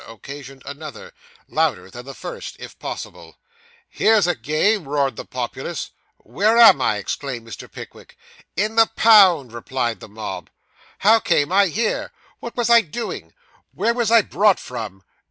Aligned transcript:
occasioned 0.07 0.63
another, 0.65 1.13
louder 1.47 1.87
than 1.91 2.05
the 2.07 2.15
first, 2.15 2.55
if 2.59 2.79
possible. 2.79 3.37
'Here's 3.87 4.25
a 4.25 4.33
game!' 4.33 4.87
roared 4.87 5.15
the 5.15 5.23
populace. 5.25 5.91
'Where 6.17 6.57
am 6.57 6.81
I?' 6.81 6.97
exclaimed 6.97 7.47
Mr. 7.47 7.71
Pickwick. 7.71 8.17
'In 8.55 8.77
the 8.77 8.87
pound,' 8.95 9.53
replied 9.53 9.99
the 9.99 10.09
mob. 10.09 10.49
'How 10.97 11.19
came 11.19 11.51
I 11.51 11.67
here? 11.67 12.11
What 12.39 12.57
was 12.57 12.67
I 12.67 12.81
doing? 12.81 13.35
Where 13.75 13.93
was 13.93 14.09
I 14.09 14.23
brought 14.23 14.59
from? 14.59 15.03